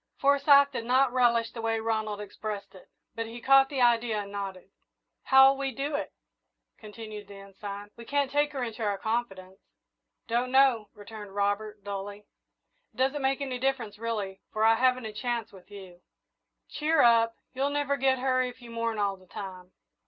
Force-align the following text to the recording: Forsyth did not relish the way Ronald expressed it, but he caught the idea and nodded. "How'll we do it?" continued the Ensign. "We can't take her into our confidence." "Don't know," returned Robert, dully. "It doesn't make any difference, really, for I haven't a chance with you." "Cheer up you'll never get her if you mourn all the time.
Forsyth 0.17 0.71
did 0.71 0.85
not 0.85 1.13
relish 1.13 1.51
the 1.51 1.61
way 1.61 1.79
Ronald 1.79 2.19
expressed 2.19 2.73
it, 2.73 2.89
but 3.13 3.27
he 3.27 3.39
caught 3.39 3.69
the 3.69 3.81
idea 3.83 4.23
and 4.23 4.31
nodded. 4.31 4.71
"How'll 5.25 5.55
we 5.55 5.71
do 5.71 5.93
it?" 5.93 6.11
continued 6.79 7.27
the 7.27 7.35
Ensign. 7.35 7.91
"We 7.95 8.03
can't 8.05 8.31
take 8.31 8.51
her 8.53 8.63
into 8.63 8.83
our 8.83 8.97
confidence." 8.97 9.59
"Don't 10.27 10.49
know," 10.51 10.89
returned 10.95 11.35
Robert, 11.35 11.83
dully. 11.83 12.25
"It 12.95 12.97
doesn't 12.97 13.21
make 13.21 13.41
any 13.41 13.59
difference, 13.59 13.99
really, 13.99 14.41
for 14.51 14.63
I 14.63 14.73
haven't 14.73 15.05
a 15.05 15.13
chance 15.13 15.51
with 15.51 15.69
you." 15.69 16.01
"Cheer 16.67 17.01
up 17.03 17.35
you'll 17.53 17.69
never 17.69 17.95
get 17.95 18.17
her 18.17 18.41
if 18.41 18.59
you 18.59 18.71
mourn 18.71 18.97
all 18.97 19.17
the 19.17 19.27
time. 19.27 19.71